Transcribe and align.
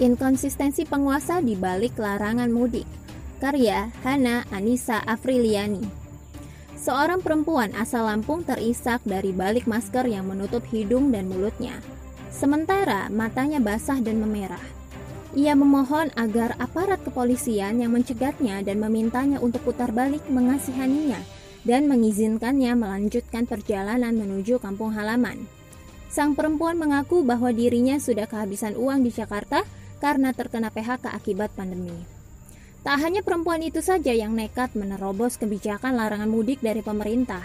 Inkonsistensi 0.00 0.88
penguasa 0.88 1.44
di 1.44 1.52
balik 1.52 2.00
larangan 2.00 2.48
mudik. 2.48 2.88
Karya 3.36 3.92
Hana 4.00 4.48
Anissa 4.48 4.96
Afriliani. 5.04 5.84
Seorang 6.72 7.20
perempuan 7.20 7.76
asal 7.76 8.08
Lampung 8.08 8.40
terisak 8.40 9.04
dari 9.04 9.36
balik 9.36 9.68
masker 9.68 10.08
yang 10.08 10.24
menutup 10.24 10.64
hidung 10.72 11.12
dan 11.12 11.28
mulutnya. 11.28 11.84
Sementara 12.32 13.12
matanya 13.12 13.60
basah 13.60 14.00
dan 14.00 14.24
memerah. 14.24 14.64
Ia 15.36 15.52
memohon 15.52 16.08
agar 16.16 16.56
aparat 16.56 17.04
kepolisian 17.04 17.84
yang 17.84 17.92
mencegatnya 17.92 18.64
dan 18.64 18.80
memintanya 18.80 19.36
untuk 19.36 19.68
putar 19.68 19.92
balik 19.92 20.24
mengasihaninya 20.32 21.20
dan 21.68 21.92
mengizinkannya 21.92 22.72
melanjutkan 22.72 23.44
perjalanan 23.44 24.16
menuju 24.16 24.64
kampung 24.64 24.96
halaman. 24.96 25.44
Sang 26.08 26.32
perempuan 26.32 26.80
mengaku 26.80 27.20
bahwa 27.20 27.52
dirinya 27.52 28.00
sudah 28.00 28.24
kehabisan 28.24 28.80
uang 28.80 29.04
di 29.04 29.12
Jakarta 29.12 29.60
karena 30.00 30.32
terkena 30.32 30.72
PHK 30.72 31.12
akibat 31.12 31.52
pandemi. 31.54 31.94
Tak 32.80 32.96
hanya 33.04 33.20
perempuan 33.20 33.60
itu 33.60 33.84
saja 33.84 34.16
yang 34.16 34.32
nekat 34.32 34.72
menerobos 34.72 35.36
kebijakan 35.36 36.00
larangan 36.00 36.32
mudik 36.32 36.64
dari 36.64 36.80
pemerintah. 36.80 37.44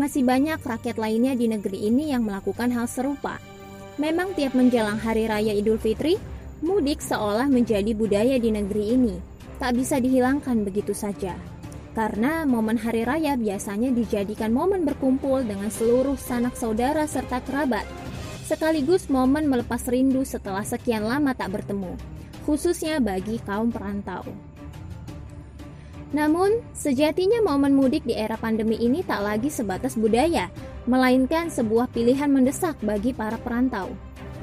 Masih 0.00 0.24
banyak 0.24 0.64
rakyat 0.64 0.96
lainnya 0.96 1.36
di 1.36 1.52
negeri 1.52 1.92
ini 1.92 2.08
yang 2.08 2.24
melakukan 2.24 2.72
hal 2.72 2.88
serupa. 2.88 3.36
Memang 4.00 4.32
tiap 4.32 4.56
menjelang 4.56 4.96
Hari 4.96 5.28
Raya 5.28 5.52
Idul 5.52 5.76
Fitri, 5.76 6.16
mudik 6.64 7.04
seolah 7.04 7.52
menjadi 7.52 7.92
budaya 7.92 8.40
di 8.40 8.48
negeri 8.48 8.96
ini. 8.96 9.14
Tak 9.60 9.76
bisa 9.76 10.00
dihilangkan 10.00 10.64
begitu 10.64 10.96
saja. 10.96 11.36
Karena 11.92 12.48
momen 12.48 12.80
Hari 12.80 13.04
Raya 13.04 13.36
biasanya 13.36 13.92
dijadikan 13.92 14.56
momen 14.56 14.88
berkumpul 14.88 15.44
dengan 15.44 15.68
seluruh 15.68 16.16
sanak 16.16 16.56
saudara 16.56 17.04
serta 17.04 17.44
kerabat 17.44 17.84
sekaligus 18.52 19.08
momen 19.08 19.48
melepas 19.48 19.80
rindu 19.88 20.28
setelah 20.28 20.60
sekian 20.60 21.08
lama 21.08 21.32
tak 21.32 21.56
bertemu, 21.56 21.96
khususnya 22.44 23.00
bagi 23.00 23.40
kaum 23.40 23.72
perantau. 23.72 24.20
Namun, 26.12 26.60
sejatinya 26.76 27.40
momen 27.40 27.72
mudik 27.72 28.04
di 28.04 28.12
era 28.12 28.36
pandemi 28.36 28.76
ini 28.76 29.00
tak 29.00 29.24
lagi 29.24 29.48
sebatas 29.48 29.96
budaya, 29.96 30.52
melainkan 30.84 31.48
sebuah 31.48 31.88
pilihan 31.96 32.28
mendesak 32.28 32.76
bagi 32.84 33.16
para 33.16 33.40
perantau. 33.40 33.88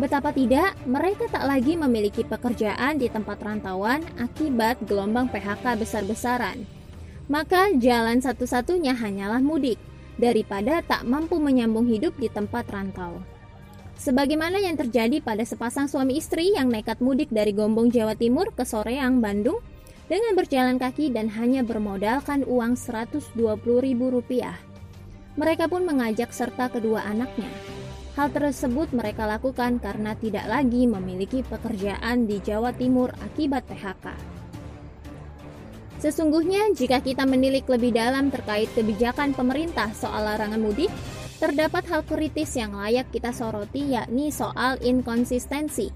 Betapa 0.01 0.33
tidak, 0.33 0.73
mereka 0.89 1.29
tak 1.29 1.45
lagi 1.45 1.77
memiliki 1.77 2.25
pekerjaan 2.25 2.97
di 2.97 3.13
tempat 3.13 3.37
rantauan 3.45 4.01
akibat 4.17 4.81
gelombang 4.89 5.29
PHK 5.29 5.77
besar-besaran. 5.77 6.65
Maka 7.29 7.77
jalan 7.77 8.17
satu-satunya 8.25 8.97
hanyalah 8.97 9.37
mudik, 9.37 9.77
daripada 10.17 10.81
tak 10.81 11.05
mampu 11.05 11.37
menyambung 11.37 11.85
hidup 11.85 12.17
di 12.17 12.25
tempat 12.33 12.65
rantau. 12.73 13.21
Sebagaimana 13.99 14.63
yang 14.63 14.79
terjadi 14.79 15.19
pada 15.19 15.43
sepasang 15.43 15.91
suami 15.91 16.15
istri 16.15 16.55
yang 16.55 16.71
nekat 16.71 17.03
mudik 17.03 17.27
dari 17.35 17.51
Gombong, 17.51 17.91
Jawa 17.91 18.15
Timur 18.15 18.47
ke 18.55 18.63
Soreang, 18.63 19.19
Bandung 19.19 19.59
dengan 20.07 20.39
berjalan 20.39 20.79
kaki 20.79 21.11
dan 21.11 21.27
hanya 21.35 21.67
bermodalkan 21.67 22.47
uang 22.47 22.79
Rp120.000. 22.79 24.55
Mereka 25.35 25.67
pun 25.67 25.83
mengajak 25.83 26.31
serta 26.31 26.71
kedua 26.71 27.03
anaknya. 27.11 27.51
Hal 28.15 28.31
tersebut 28.31 28.95
mereka 28.95 29.27
lakukan 29.27 29.83
karena 29.83 30.15
tidak 30.15 30.47
lagi 30.47 30.87
memiliki 30.87 31.43
pekerjaan 31.43 32.23
di 32.23 32.39
Jawa 32.39 32.71
Timur 32.71 33.11
akibat 33.19 33.67
PHK. 33.67 34.15
Sesungguhnya, 35.99 36.71
jika 36.71 37.03
kita 37.03 37.27
menilik 37.27 37.67
lebih 37.67 37.91
dalam 37.91 38.31
terkait 38.31 38.71
kebijakan 38.71 39.35
pemerintah 39.35 39.91
soal 39.91 40.23
larangan 40.23 40.63
mudik, 40.63 40.87
Terdapat 41.39 41.87
hal 41.87 42.03
kritis 42.03 42.51
yang 42.59 42.75
layak 42.75 43.15
kita 43.15 43.31
soroti 43.31 43.95
yakni 43.95 44.27
soal 44.27 44.75
inkonsistensi. 44.83 45.87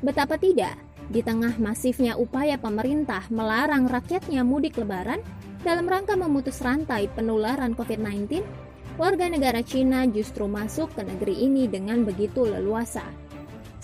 Betapa 0.00 0.40
tidak, 0.40 0.72
di 1.12 1.20
tengah 1.20 1.52
masifnya 1.60 2.16
upaya 2.16 2.56
pemerintah 2.56 3.28
melarang 3.28 3.92
rakyatnya 3.92 4.40
mudik 4.40 4.80
lebaran 4.80 5.20
dalam 5.60 5.84
rangka 5.84 6.16
memutus 6.16 6.64
rantai 6.64 7.12
penularan 7.12 7.76
COVID-19, 7.76 8.40
warga 8.96 9.28
negara 9.28 9.60
Cina 9.60 10.08
justru 10.08 10.48
masuk 10.48 10.88
ke 10.96 11.04
negeri 11.04 11.44
ini 11.44 11.68
dengan 11.68 12.00
begitu 12.00 12.48
leluasa. 12.48 13.04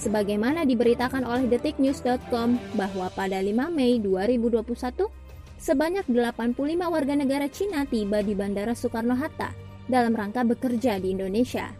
Sebagaimana 0.00 0.64
diberitakan 0.64 1.28
oleh 1.28 1.44
detiknews.com 1.44 2.56
bahwa 2.72 3.12
pada 3.12 3.36
5 3.36 3.52
Mei 3.68 4.00
2021, 4.00 5.12
sebanyak 5.60 6.08
85 6.08 6.56
warga 6.88 7.14
negara 7.20 7.52
Cina 7.52 7.84
tiba 7.84 8.24
di 8.24 8.32
Bandara 8.32 8.72
Soekarno-Hatta 8.72 9.61
dalam 9.86 10.14
rangka 10.14 10.46
bekerja 10.46 10.98
di 11.02 11.14
Indonesia. 11.14 11.70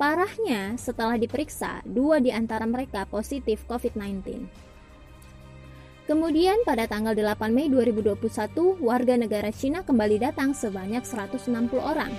Parahnya, 0.00 0.74
setelah 0.80 1.14
diperiksa, 1.14 1.84
dua 1.86 2.18
di 2.18 2.34
antara 2.34 2.66
mereka 2.66 3.06
positif 3.06 3.62
COVID-19. 3.70 4.42
Kemudian 6.02 6.66
pada 6.66 6.90
tanggal 6.90 7.14
8 7.14 7.54
Mei 7.54 7.70
2021, 7.70 8.82
warga 8.82 9.14
negara 9.14 9.54
Cina 9.54 9.86
kembali 9.86 10.18
datang 10.18 10.50
sebanyak 10.50 11.06
160 11.06 11.78
orang. 11.78 12.10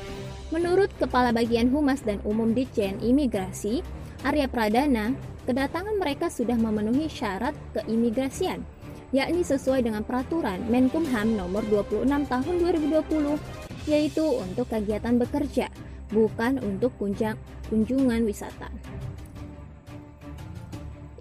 Menurut 0.56 0.88
Kepala 0.96 1.36
Bagian 1.36 1.68
Humas 1.68 2.00
dan 2.00 2.24
Umum 2.24 2.56
Ditjen 2.56 3.04
Imigrasi, 3.04 3.84
Arya 4.24 4.48
Pradana, 4.48 5.12
kedatangan 5.44 6.00
mereka 6.00 6.32
sudah 6.32 6.56
memenuhi 6.56 7.12
syarat 7.12 7.52
keimigrasian, 7.76 8.64
yakni 9.12 9.44
sesuai 9.44 9.84
dengan 9.84 10.08
peraturan 10.08 10.64
Menkumham 10.72 11.36
nomor 11.36 11.68
26 11.68 12.08
tahun 12.08 12.56
2020 12.64 13.63
yaitu 13.86 14.24
untuk 14.24 14.70
kegiatan 14.72 15.20
bekerja, 15.20 15.68
bukan 16.12 16.60
untuk 16.64 16.94
kunjang, 17.00 17.36
kunjungan 17.68 18.24
wisata. 18.28 18.70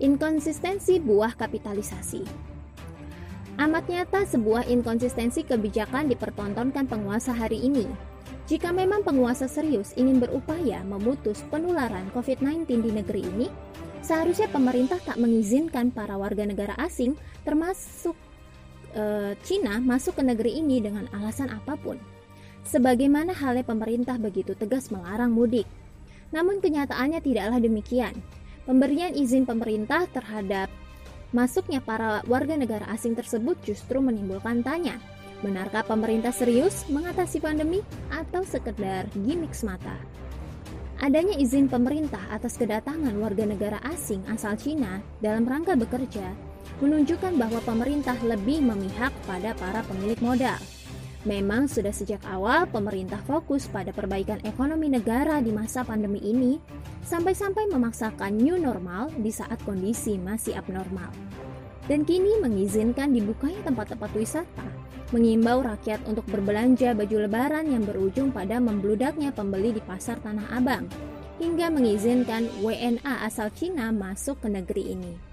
Inkonsistensi 0.02 0.98
buah 0.98 1.38
kapitalisasi 1.38 2.52
Amat 3.60 3.84
nyata 3.84 4.24
sebuah 4.24 4.64
inkonsistensi 4.64 5.44
kebijakan 5.44 6.08
dipertontonkan 6.08 6.88
penguasa 6.88 7.36
hari 7.36 7.60
ini. 7.60 7.84
Jika 8.48 8.72
memang 8.72 9.04
penguasa 9.04 9.44
serius 9.44 9.92
ingin 9.94 10.18
berupaya 10.24 10.80
memutus 10.82 11.44
penularan 11.52 12.08
COVID-19 12.16 12.64
di 12.80 12.90
negeri 12.90 13.22
ini, 13.22 13.46
seharusnya 14.00 14.48
pemerintah 14.48 14.96
tak 15.04 15.20
mengizinkan 15.20 15.92
para 15.92 16.16
warga 16.16 16.48
negara 16.48 16.72
asing, 16.80 17.12
termasuk 17.44 18.16
e, 18.96 19.36
Cina, 19.44 19.78
masuk 19.84 20.16
ke 20.16 20.22
negeri 20.24 20.56
ini 20.58 20.80
dengan 20.80 21.06
alasan 21.12 21.52
apa 21.52 21.76
pun 21.76 22.00
sebagaimana 22.66 23.34
halnya 23.34 23.66
pemerintah 23.66 24.16
begitu 24.18 24.54
tegas 24.54 24.88
melarang 24.88 25.34
mudik. 25.34 25.66
Namun 26.32 26.64
kenyataannya 26.64 27.20
tidaklah 27.20 27.58
demikian. 27.60 28.14
Pemberian 28.62 29.12
izin 29.12 29.44
pemerintah 29.44 30.06
terhadap 30.08 30.70
masuknya 31.34 31.82
para 31.82 32.22
warga 32.30 32.54
negara 32.54 32.86
asing 32.94 33.18
tersebut 33.18 33.58
justru 33.66 33.98
menimbulkan 33.98 34.62
tanya, 34.62 34.96
benarkah 35.42 35.82
pemerintah 35.82 36.30
serius 36.30 36.86
mengatasi 36.88 37.42
pandemi 37.42 37.82
atau 38.14 38.46
sekedar 38.46 39.10
gimmick 39.18 39.52
semata? 39.52 39.98
Adanya 41.02 41.34
izin 41.34 41.66
pemerintah 41.66 42.22
atas 42.30 42.54
kedatangan 42.54 43.18
warga 43.18 43.42
negara 43.42 43.82
asing 43.90 44.22
asal 44.30 44.54
Cina 44.54 45.02
dalam 45.18 45.42
rangka 45.42 45.74
bekerja 45.74 46.30
menunjukkan 46.78 47.34
bahwa 47.34 47.58
pemerintah 47.66 48.14
lebih 48.22 48.62
memihak 48.62 49.10
pada 49.26 49.50
para 49.58 49.82
pemilik 49.90 50.18
modal 50.22 50.62
Memang 51.22 51.70
sudah 51.70 51.94
sejak 51.94 52.18
awal 52.26 52.66
pemerintah 52.66 53.22
fokus 53.22 53.70
pada 53.70 53.94
perbaikan 53.94 54.42
ekonomi 54.42 54.90
negara 54.90 55.38
di 55.38 55.54
masa 55.54 55.86
pandemi 55.86 56.18
ini, 56.18 56.58
sampai-sampai 57.06 57.70
memaksakan 57.70 58.34
new 58.34 58.58
normal 58.58 59.06
di 59.14 59.30
saat 59.30 59.62
kondisi 59.62 60.18
masih 60.18 60.58
abnormal. 60.58 61.14
Dan 61.86 62.02
kini 62.02 62.42
mengizinkan 62.42 63.14
dibukanya 63.14 63.62
tempat-tempat 63.70 64.10
wisata, 64.18 64.66
mengimbau 65.14 65.62
rakyat 65.62 66.02
untuk 66.10 66.26
berbelanja 66.26 66.90
baju 66.90 67.16
lebaran 67.30 67.70
yang 67.70 67.86
berujung 67.86 68.34
pada 68.34 68.58
membludaknya 68.58 69.30
pembeli 69.30 69.70
di 69.70 69.82
pasar 69.82 70.18
Tanah 70.18 70.58
Abang, 70.58 70.90
hingga 71.38 71.70
mengizinkan 71.70 72.50
WNA 72.66 73.30
asal 73.30 73.50
Cina 73.54 73.94
masuk 73.94 74.42
ke 74.42 74.50
negeri 74.50 74.94
ini. 74.98 75.31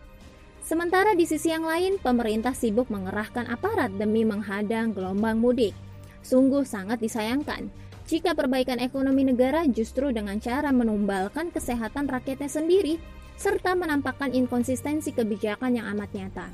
Sementara 0.70 1.18
di 1.18 1.26
sisi 1.26 1.50
yang 1.50 1.66
lain, 1.66 1.98
pemerintah 1.98 2.54
sibuk 2.54 2.94
mengerahkan 2.94 3.50
aparat 3.50 3.90
demi 3.98 4.22
menghadang 4.22 4.94
gelombang 4.94 5.42
mudik. 5.42 5.74
Sungguh 6.22 6.62
sangat 6.62 7.02
disayangkan 7.02 7.74
jika 8.06 8.38
perbaikan 8.38 8.78
ekonomi 8.78 9.26
negara 9.26 9.66
justru 9.66 10.14
dengan 10.14 10.38
cara 10.38 10.70
menumbalkan 10.70 11.50
kesehatan 11.50 12.06
rakyatnya 12.06 12.54
sendiri, 12.54 13.02
serta 13.34 13.74
menampakkan 13.74 14.30
inkonsistensi 14.30 15.10
kebijakan 15.10 15.82
yang 15.82 15.90
amat 15.98 16.14
nyata. 16.14 16.46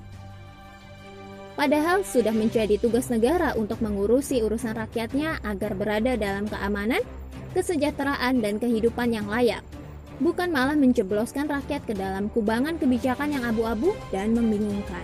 Padahal 1.59 2.07
sudah 2.07 2.31
menjadi 2.31 2.79
tugas 2.79 3.11
negara 3.11 3.51
untuk 3.59 3.83
mengurusi 3.83 4.39
urusan 4.39 4.79
rakyatnya 4.79 5.43
agar 5.43 5.75
berada 5.75 6.15
dalam 6.15 6.47
keamanan, 6.47 7.03
kesejahteraan, 7.51 8.39
dan 8.39 8.63
kehidupan 8.63 9.11
yang 9.11 9.27
layak 9.27 9.63
bukan 10.19 10.51
malah 10.51 10.77
menjebloskan 10.77 11.47
rakyat 11.47 11.83
ke 11.83 11.93
dalam 11.95 12.31
kubangan 12.31 12.79
kebijakan 12.79 13.35
yang 13.35 13.43
abu-abu 13.43 13.91
dan 14.13 14.31
membingungkan. 14.31 15.03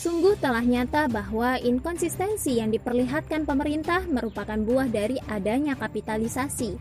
Sungguh 0.00 0.32
telah 0.40 0.64
nyata 0.64 1.12
bahwa 1.12 1.60
inkonsistensi 1.60 2.56
yang 2.56 2.72
diperlihatkan 2.72 3.44
pemerintah 3.44 4.00
merupakan 4.08 4.56
buah 4.56 4.88
dari 4.88 5.20
adanya 5.28 5.76
kapitalisasi. 5.76 6.80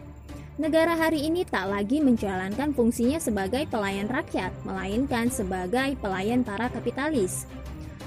Negara 0.59 0.95
hari 0.95 1.27
ini 1.27 1.43
tak 1.47 1.67
lagi 1.71 1.99
menjalankan 1.99 2.71
fungsinya 2.75 3.19
sebagai 3.19 3.67
pelayan 3.67 4.07
rakyat, 4.07 4.51
melainkan 4.63 5.27
sebagai 5.31 5.99
pelayan 5.99 6.47
para 6.47 6.71
kapitalis. 6.71 7.47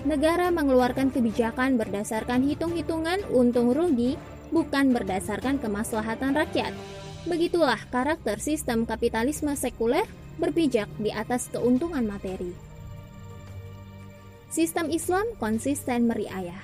Negara 0.09 0.49
mengeluarkan 0.49 1.13
kebijakan 1.13 1.77
berdasarkan 1.77 2.45
hitung-hitungan 2.49 3.25
untung 3.33 3.73
rugi, 3.73 4.17
bukan 4.49 4.93
berdasarkan 4.97 5.61
kemaslahatan 5.61 6.37
rakyat. 6.37 6.73
Begitulah 7.23 7.79
karakter 7.95 8.43
sistem 8.43 8.83
kapitalisme 8.83 9.55
sekuler 9.55 10.03
berpijak 10.43 10.91
di 10.99 11.15
atas 11.15 11.47
keuntungan 11.55 12.03
materi. 12.03 12.51
Sistem 14.51 14.91
Islam 14.91 15.31
konsisten 15.39 16.11
meriayah. 16.11 16.59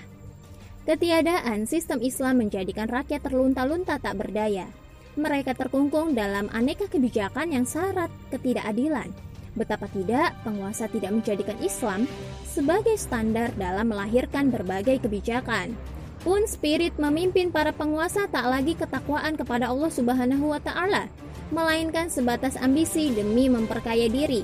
Ketiadaan 0.83 1.71
sistem 1.71 2.03
Islam 2.03 2.43
menjadikan 2.43 2.91
rakyat 2.91 3.23
terlunta-lunta 3.23 4.03
tak 4.03 4.19
berdaya, 4.19 4.67
mereka 5.15 5.55
terkungkung 5.55 6.19
dalam 6.19 6.51
aneka 6.51 6.91
kebijakan 6.91 7.55
yang 7.55 7.63
syarat 7.63 8.11
ketidakadilan. 8.35 9.15
Betapa 9.55 9.87
tidak, 9.95 10.35
penguasa 10.43 10.91
tidak 10.91 11.23
menjadikan 11.23 11.59
Islam 11.63 12.11
sebagai 12.47 12.99
standar 12.99 13.55
dalam 13.55 13.95
melahirkan 13.95 14.51
berbagai 14.51 15.07
kebijakan. 15.07 15.75
Pun 16.21 16.45
spirit 16.51 16.99
memimpin 16.99 17.55
para 17.55 17.71
penguasa 17.71 18.27
tak 18.27 18.47
lagi 18.51 18.75
ketakwaan 18.75 19.39
kepada 19.39 19.71
Allah 19.71 19.91
Subhanahu 19.93 20.51
wa 20.51 20.59
taala, 20.59 21.07
melainkan 21.55 22.11
sebatas 22.11 22.59
ambisi 22.59 23.15
demi 23.15 23.47
memperkaya 23.47 24.11
diri. 24.11 24.43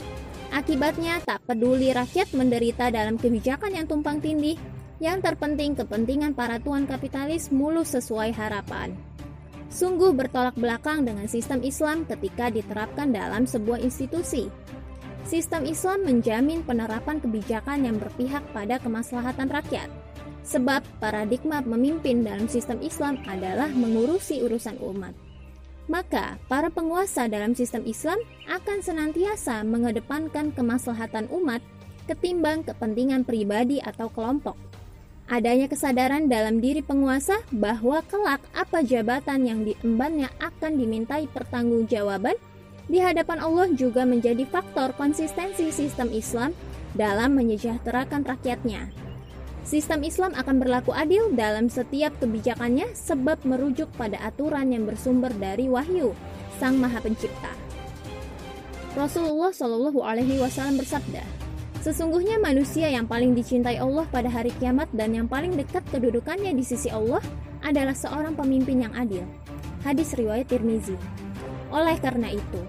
Akibatnya 0.54 1.18
tak 1.26 1.42
peduli 1.44 1.90
rakyat 1.90 2.30
menderita 2.30 2.94
dalam 2.94 3.18
kebijakan 3.18 3.74
yang 3.74 3.86
tumpang 3.90 4.22
tindih, 4.22 4.54
yang 5.02 5.18
terpenting 5.18 5.74
kepentingan 5.74 6.38
para 6.38 6.62
tuan 6.62 6.86
kapitalis 6.86 7.50
mulus 7.50 7.98
sesuai 7.98 8.30
harapan 8.30 8.94
sungguh 9.74 10.14
bertolak 10.14 10.54
belakang 10.54 11.02
dengan 11.02 11.26
sistem 11.26 11.58
Islam 11.66 12.06
ketika 12.06 12.46
diterapkan 12.46 13.10
dalam 13.10 13.42
sebuah 13.42 13.82
institusi. 13.82 14.46
Sistem 15.26 15.66
Islam 15.66 16.06
menjamin 16.06 16.62
penerapan 16.62 17.18
kebijakan 17.18 17.82
yang 17.82 17.98
berpihak 17.98 18.46
pada 18.54 18.78
kemaslahatan 18.78 19.50
rakyat. 19.50 19.90
Sebab 20.44 20.84
paradigma 21.00 21.64
memimpin 21.64 22.20
dalam 22.20 22.44
sistem 22.46 22.76
Islam 22.84 23.16
adalah 23.24 23.72
mengurusi 23.72 24.44
urusan 24.44 24.76
umat. 24.84 25.16
Maka, 25.88 26.40
para 26.48 26.72
penguasa 26.72 27.28
dalam 27.28 27.52
sistem 27.52 27.84
Islam 27.84 28.16
akan 28.48 28.78
senantiasa 28.80 29.64
mengedepankan 29.64 30.52
kemaslahatan 30.52 31.28
umat 31.32 31.60
ketimbang 32.04 32.64
kepentingan 32.64 33.24
pribadi 33.24 33.80
atau 33.80 34.08
kelompok. 34.12 34.56
Adanya 35.24 35.72
kesadaran 35.72 36.28
dalam 36.28 36.60
diri 36.60 36.84
penguasa 36.84 37.40
bahwa 37.48 38.04
kelak 38.04 38.44
apa 38.52 38.84
jabatan 38.84 39.48
yang 39.48 39.60
diembannya 39.64 40.28
akan 40.36 40.76
dimintai 40.76 41.24
pertanggungjawaban 41.32 42.36
di 42.92 43.00
hadapan 43.00 43.40
Allah 43.40 43.72
juga 43.72 44.04
menjadi 44.04 44.44
faktor 44.44 44.92
konsistensi 45.00 45.72
sistem 45.72 46.12
Islam 46.12 46.52
dalam 46.92 47.32
menyejahterakan 47.40 48.28
rakyatnya. 48.28 49.03
Sistem 49.64 50.04
Islam 50.04 50.36
akan 50.36 50.60
berlaku 50.60 50.92
adil 50.92 51.32
dalam 51.32 51.72
setiap 51.72 52.12
kebijakannya 52.20 52.92
sebab 52.92 53.48
merujuk 53.48 53.88
pada 53.96 54.20
aturan 54.20 54.68
yang 54.76 54.84
bersumber 54.84 55.32
dari 55.40 55.72
wahyu 55.72 56.12
Sang 56.60 56.76
Maha 56.76 57.00
Pencipta. 57.00 57.48
Rasulullah 58.92 59.50
Shallallahu 59.50 60.04
Alaihi 60.04 60.36
Wasallam 60.38 60.78
bersabda, 60.78 61.24
Sesungguhnya 61.80 62.40
manusia 62.40 62.88
yang 62.88 63.04
paling 63.04 63.32
dicintai 63.32 63.76
Allah 63.76 64.08
pada 64.08 64.28
hari 64.28 64.52
kiamat 64.56 64.88
dan 64.92 65.12
yang 65.16 65.28
paling 65.28 65.52
dekat 65.52 65.84
kedudukannya 65.92 66.52
di 66.56 66.64
sisi 66.64 66.88
Allah 66.88 67.20
adalah 67.64 67.96
seorang 67.96 68.36
pemimpin 68.36 68.84
yang 68.84 68.92
adil. 68.96 69.24
Hadis 69.84 70.16
riwayat 70.16 70.48
Tirmizi. 70.48 70.96
Oleh 71.68 71.96
karena 72.00 72.32
itu, 72.32 72.60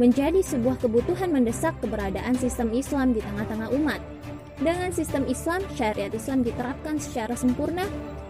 menjadi 0.00 0.40
sebuah 0.40 0.80
kebutuhan 0.80 1.32
mendesak 1.32 1.76
keberadaan 1.84 2.32
sistem 2.36 2.72
Islam 2.72 3.12
di 3.12 3.20
tengah-tengah 3.20 3.72
umat. 3.76 4.00
Dengan 4.62 4.94
sistem 4.94 5.26
Islam, 5.26 5.58
syariat 5.74 6.14
Islam 6.14 6.46
diterapkan 6.46 6.94
secara 7.02 7.34
sempurna 7.34 7.82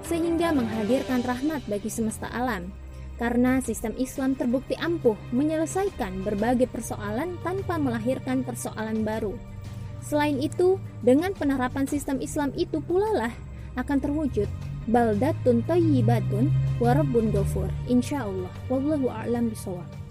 sehingga 0.09 0.49
menghadirkan 0.57 1.21
rahmat 1.29 1.61
bagi 1.69 1.93
semesta 1.93 2.25
alam. 2.33 2.73
Karena 3.21 3.61
sistem 3.61 3.93
Islam 4.01 4.33
terbukti 4.33 4.73
ampuh 4.81 5.13
menyelesaikan 5.37 6.25
berbagai 6.25 6.73
persoalan 6.73 7.37
tanpa 7.45 7.77
melahirkan 7.77 8.41
persoalan 8.49 9.05
baru. 9.05 9.37
Selain 10.01 10.41
itu, 10.41 10.81
dengan 11.05 11.37
penerapan 11.37 11.85
sistem 11.85 12.17
Islam 12.25 12.49
itu 12.57 12.81
pula 12.81 13.13
lah 13.13 13.33
akan 13.77 14.01
terwujud 14.01 14.49
baldatun 14.89 15.61
thayyibatun 15.69 16.49
wa 16.81 16.97
rabbun 16.97 17.29
ghafur. 17.29 17.69
Insyaallah. 17.93 18.51
Wallahu 18.73 19.13
a'lam 19.13 19.53
bishawab. 19.53 20.02